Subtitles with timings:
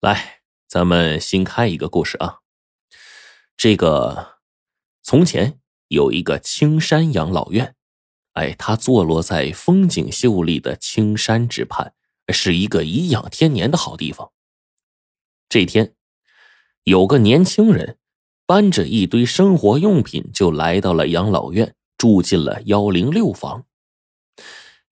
[0.00, 2.38] 来，咱们新开一个故事啊。
[3.54, 4.38] 这个
[5.02, 7.74] 从前有一个青山养老院，
[8.32, 11.92] 哎，它坐落在风景秀丽的青山之畔，
[12.32, 14.32] 是一个颐养天年的好地方。
[15.50, 15.94] 这天，
[16.84, 17.98] 有个年轻人
[18.46, 23.66] 搬着一堆生活用品就来到了养老院，住进了幺零六房。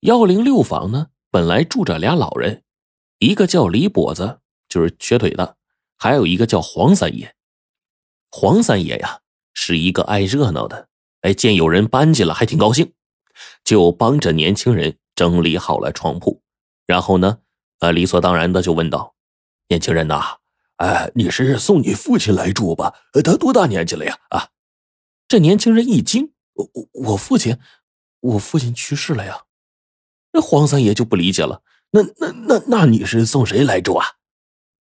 [0.01, 2.63] 幺零六房呢，本来住着俩老人，
[3.17, 4.41] 一个叫李跛子。
[4.69, 5.57] 就是瘸腿的，
[5.97, 7.35] 还有一个叫黄三爷。
[8.31, 9.21] 黄三爷呀，
[9.53, 10.87] 是一个爱热闹的，
[11.21, 12.93] 哎，见有人搬进来，还挺高兴，
[13.63, 16.41] 就帮着年轻人整理好了床铺。
[16.85, 17.39] 然后呢，
[17.79, 19.15] 呃，理所当然的就问道
[19.67, 20.37] ：“年轻人呐，
[20.77, 22.93] 哎，你是送你父亲来住吧？
[23.23, 24.49] 他多大年纪了呀？”啊，
[25.27, 27.57] 这年轻人一惊：“我我我父亲，
[28.19, 29.45] 我父亲去世了呀。”
[30.33, 34.05] 那黄三爷就不理解了：“那那那那你是送谁来住啊？”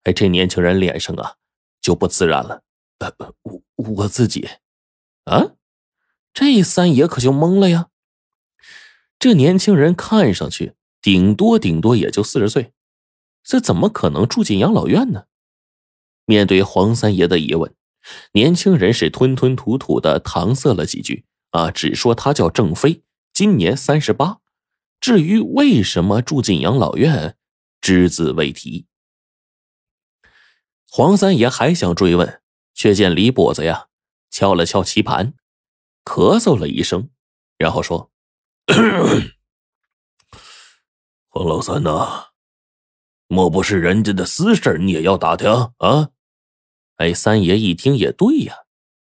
[0.04, 1.36] 哎，这年轻人脸上啊
[1.80, 2.62] 就不自然了。
[2.98, 4.48] 呃，我我自己，
[5.24, 5.52] 啊，
[6.34, 7.88] 这三爷可就懵了呀。
[9.18, 12.72] 这年轻人看上去顶多顶多也就四十岁，
[13.42, 15.24] 这怎么可能住进养老院呢？
[16.26, 17.74] 面对黄三爷的疑问，
[18.32, 24.38] 年轻人是吞吞吐吐的搪塞了几句啊，只说他叫郑飞，今年三十八。
[25.00, 27.36] 至于为什么住进养老院，
[27.80, 28.86] 只字未提。
[30.92, 32.42] 黄三爷还想追问，
[32.74, 33.86] 却见李跛子呀
[34.28, 35.34] 敲了敲棋盘，
[36.04, 37.10] 咳嗽了一声，
[37.56, 38.10] 然后说：
[41.30, 42.30] “黄老三呐，
[43.28, 46.10] 莫不是人家的私事你也要打听啊？”
[46.98, 48.56] 哎，三爷一听也对呀，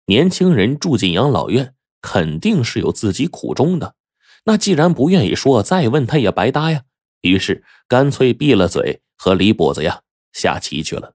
[0.08, 3.96] 年轻人住进养老院，肯定是有自己苦衷的。
[4.44, 6.84] 那既然不愿意说，再问他也白搭呀。
[7.22, 10.02] 于是干脆闭了嘴，和李跛子呀
[10.34, 11.14] 下棋去了。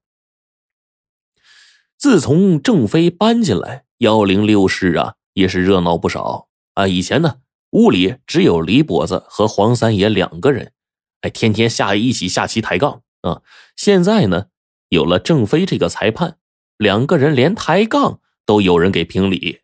[2.02, 6.88] 自从郑飞搬进来，幺零六室啊也是热闹不少啊。
[6.88, 7.36] 以前呢，
[7.70, 10.72] 屋里只有李跛子和黄三爷两个人，
[11.20, 13.42] 哎，天天下一起下棋抬杠啊。
[13.76, 14.46] 现在呢，
[14.88, 16.38] 有了郑飞这个裁判，
[16.76, 19.60] 两个人连抬杠都有人给评理。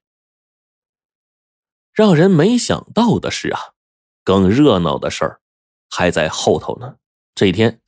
[1.92, 3.60] 让人没想到的是啊，
[4.22, 5.40] 更热闹的事儿
[5.90, 6.98] 还在后头呢。
[7.34, 7.80] 这天。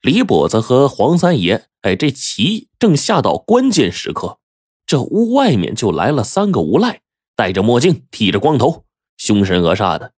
[0.00, 4.38] 李跛子和黄三爷，哎，这棋正下到关键时刻，
[4.86, 7.02] 这屋外面就来了三个无赖，
[7.34, 8.84] 戴着墨镜，剃着光头，
[9.16, 10.12] 凶神恶煞的。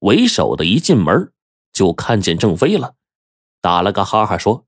[0.00, 1.32] 为首的一进门
[1.72, 2.94] 就看见郑飞了，
[3.60, 4.64] 打了个哈哈说：“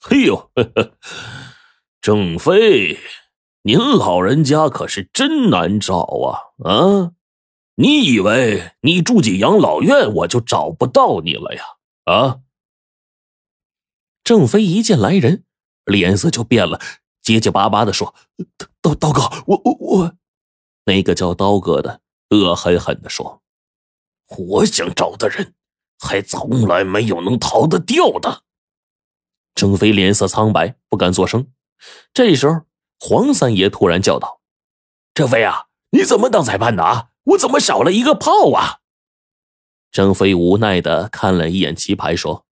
[0.00, 0.92] 嘿呦，呵 呵
[2.00, 2.98] 郑飞，
[3.64, 6.56] 您老人家可是真难找啊！
[6.64, 7.12] 啊，
[7.74, 11.62] 你以为你住进养老院，我就找不到你了呀？
[12.06, 12.38] 啊？”
[14.30, 15.42] 郑飞一见来人，
[15.86, 16.80] 脸色就变了，
[17.20, 18.14] 结结巴巴的说
[18.80, 20.14] ：“刀刀哥，我我我……
[20.84, 23.42] 那个叫刀哥的恶狠狠的说
[24.38, 25.54] ：‘我想找的人，
[25.98, 28.44] 还从来没有能逃得掉的。’”
[29.56, 31.48] 郑飞脸色苍白，不敢作声。
[32.14, 32.60] 这时候，
[33.00, 34.40] 黄三爷突然叫道
[35.12, 37.08] ：“郑飞啊，你怎么当裁判的啊？
[37.24, 38.78] 我怎么少了一个炮啊？”
[39.90, 42.46] 郑飞无奈的看了一眼棋牌，说。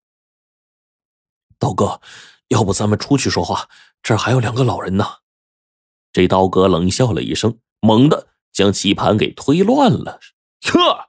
[1.59, 2.01] 刀哥，
[2.49, 3.69] 要不咱们出去说话？
[4.03, 5.07] 这儿还有两个老人呢。
[6.13, 10.21] 这刀哥冷笑了一声，猛地将棋盘给推乱了。
[10.63, 11.09] 呵，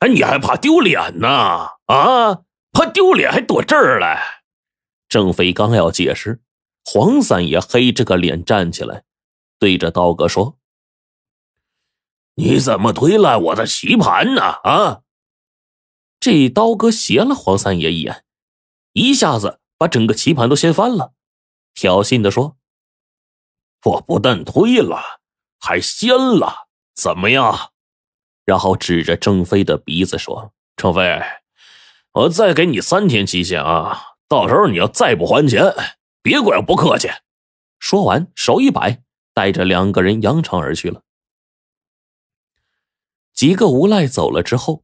[0.00, 1.28] 哎，你还怕丢脸呢？
[1.86, 4.42] 啊，怕丢脸还躲这儿来？
[5.08, 6.42] 郑飞刚要解释，
[6.84, 9.04] 黄三爷黑着个脸站起来，
[9.58, 10.58] 对着刀哥说
[12.36, 14.42] ：“你怎么推烂我的棋盘呢？
[14.42, 15.00] 啊！”
[16.20, 18.24] 这刀哥斜了黄三爷一眼，
[18.92, 19.60] 一下子。
[19.78, 21.14] 把整个棋盘都掀翻了，
[21.72, 22.58] 挑衅的说
[23.86, 25.20] ：“我不但推了，
[25.60, 27.70] 还掀了，怎么样？”
[28.44, 31.22] 然后指着郑飞的鼻子说：“郑飞，
[32.12, 34.16] 我再给你三天期限啊！
[34.26, 35.62] 到时候你要再不还钱，
[36.22, 37.08] 别怪我不客气。”
[37.78, 41.02] 说完，手一摆，带着两个人扬长而去了。
[43.32, 44.82] 几个无赖走了之后，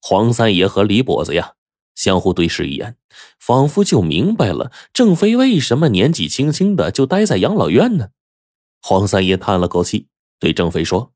[0.00, 1.56] 黄三爷和李跛子呀。
[2.00, 2.96] 相互对视一眼，
[3.38, 8.08] 仿佛就明白了郑飞为什么年纪轻轻的就待在养老院呢？
[8.80, 10.08] 黄三爷叹了口气，
[10.38, 11.12] 对郑飞说：“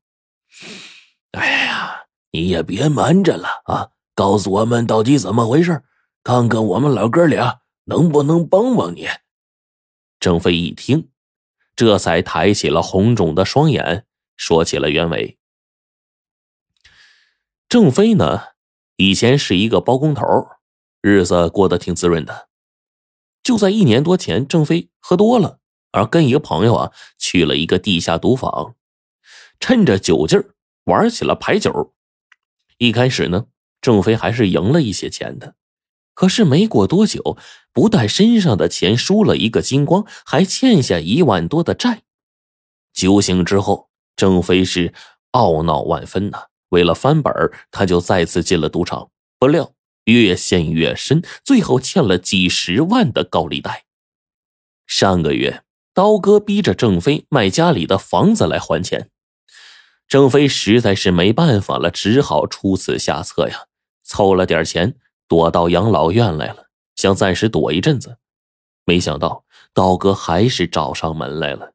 [1.33, 5.81] 哎呀，你也别瞒着了啊，告诉我们到底怎么回事，
[6.23, 9.07] 看看我们老哥俩能不能帮帮你。”
[10.21, 11.09] 郑飞一听，
[11.75, 14.05] 这才抬起了红肿的双眼，
[14.37, 15.39] 说起了原委。
[17.67, 18.43] 郑飞呢，
[18.97, 20.23] 以前是一个包工头。
[21.07, 22.47] 日子过得挺滋润的，
[23.43, 25.59] 就在一年多前，郑飞喝多了，
[25.91, 28.73] 而跟一个朋友啊去了一个地下赌坊，
[29.59, 30.55] 趁着酒劲儿
[30.85, 31.93] 玩起了牌九。
[32.79, 33.45] 一开始呢，
[33.81, 35.53] 郑飞还是赢了一些钱的，
[36.15, 37.37] 可是没过多久，
[37.71, 42.01] 不但身上的钱输了一个精光，还欠下一万多的债。
[42.91, 44.91] 酒醒之后，郑飞是
[45.33, 46.45] 懊恼万分呐。
[46.69, 47.31] 为了翻本
[47.69, 49.71] 他就再次进了赌场，不料
[50.05, 53.85] 越陷越深，最后欠了几十万的高利贷。
[54.87, 55.63] 上个月，
[55.93, 59.09] 刀哥逼着郑飞卖家里的房子来还钱。
[60.07, 63.65] 郑飞实在是没办法了，只好出此下策呀，
[64.03, 64.95] 凑了点钱，
[65.27, 68.19] 躲到养老院来了，想暂时躲一阵子。
[68.85, 71.73] 没想到刀哥还是找上门来了，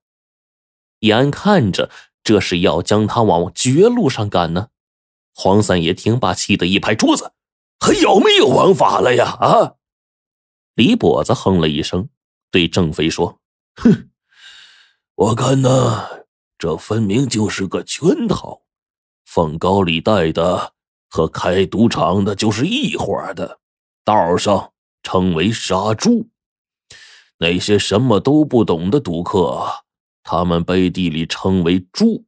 [1.01, 1.91] 眼看着
[2.23, 4.69] 这是要将他往绝路上赶呢。
[5.35, 7.33] 黄三爷听罢，气得一拍桌子
[7.81, 9.75] ：“还有没有王法了呀？”啊！
[10.75, 12.09] 李跛子哼了一声，
[12.51, 13.41] 对郑飞说
[13.77, 14.11] ：“哼，
[15.15, 16.21] 我看呢。”
[16.61, 18.61] 这分明就是个圈套，
[19.25, 20.75] 放高利贷的
[21.09, 23.61] 和开赌场的就是一伙的，
[24.05, 24.71] 道上
[25.03, 26.29] 称为杀猪。
[27.39, 29.67] 那些什么都不懂的赌客，
[30.23, 32.27] 他们背地里称为猪。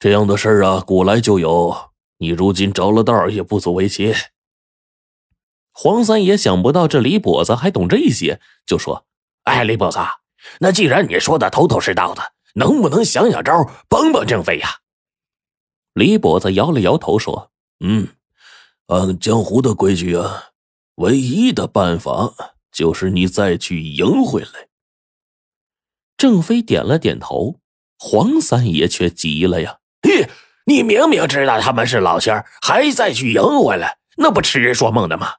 [0.00, 1.85] 这样的事儿啊，古来就有。
[2.18, 4.14] 你如今着了道，也不足为奇。
[5.72, 9.06] 黄三爷想不到这李跛子还懂这些，就说
[9.44, 9.98] ：“哎，李跛子，
[10.60, 14.78] 那既然你说的头头是道的。”能不能想想招帮帮郑飞呀？
[15.92, 17.52] 李跛子摇了摇头说
[17.84, 18.08] ：“嗯，
[18.86, 20.52] 按江湖的规矩啊，
[20.94, 22.32] 唯一的办法
[22.72, 24.68] 就是你再去赢回来。”
[26.16, 27.60] 郑飞点了点头，
[27.98, 30.26] 黄三爷却急了呀：“你
[30.66, 35.36] 你明明知道他们是老乡，还再去赢回来，那不痴人说梦的吗？”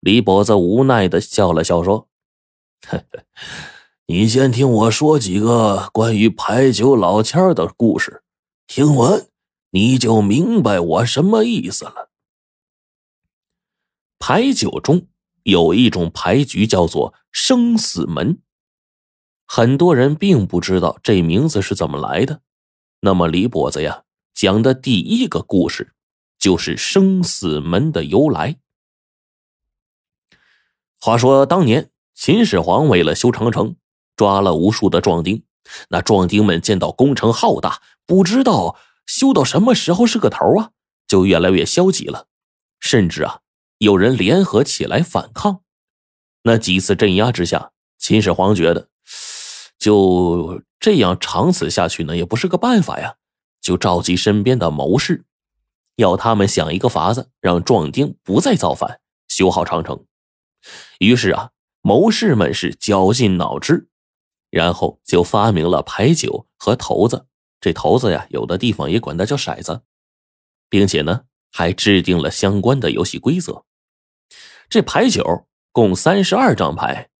[0.00, 2.08] 李跛子无奈的笑了笑说：“。
[4.06, 8.24] ”你先听我说几个关于牌九老千的故事，
[8.66, 9.28] 听完
[9.70, 12.10] 你就明白我什么意思了。
[14.18, 15.06] 牌九中
[15.44, 18.42] 有一种牌局叫做生死门，
[19.46, 22.42] 很多人并不知道这名字是怎么来的。
[23.02, 24.02] 那么李跛子呀
[24.40, 25.92] 讲的第一个故事
[26.38, 28.56] 就是生死门的由来。
[30.98, 33.76] 话说当年秦始皇为了修长城。
[34.16, 35.44] 抓了无数的壮丁，
[35.88, 40.70] 那壮丁们见到工程浩大，不知道修到什么时候是个头啊，
[41.06, 42.26] 就越来越消极了，
[42.80, 43.40] 甚至啊，
[43.78, 45.62] 有人联合起来反抗。
[46.42, 48.88] 那几次镇压之下，秦始皇觉得
[49.78, 53.16] 就这样长此下去呢，也不是个办法呀，
[53.60, 55.24] 就召集身边的谋士，
[55.96, 60.04] 要他们想一个法子，让壮丁不再造反，修好长城。
[60.98, 61.50] 于是啊，
[61.82, 63.86] 谋士们是绞尽脑汁。
[64.50, 67.26] 然后就发明了牌九和骰子，
[67.60, 69.82] 这骰子呀，有的地方也管它叫骰子，
[70.68, 71.22] 并且呢，
[71.52, 73.64] 还制定了相关的游戏规则。
[74.68, 77.10] 这牌九共三十二张牌，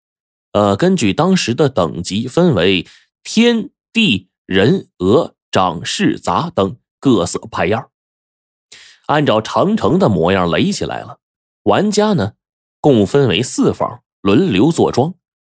[0.51, 2.85] 呃，根据当时的等级分为
[3.23, 7.89] 天地人鹅长士杂等各色牌样，
[9.07, 11.19] 按照长城的模样垒起来了。
[11.63, 12.33] 玩家呢，
[12.79, 15.13] 共分为四方，轮流坐庄，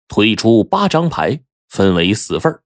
[0.09, 1.45] 推出八张牌。
[1.69, 2.61] 分为四份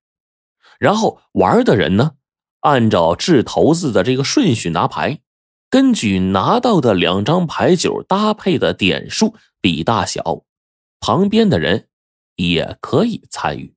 [0.80, 2.14] 然后玩的人呢，
[2.62, 5.20] 按照掷骰子的这个顺序拿牌，
[5.70, 10.42] 根据拿到的两张牌九搭配的点数比大小，
[10.98, 11.86] 旁边的人
[12.34, 13.75] 也可以参与。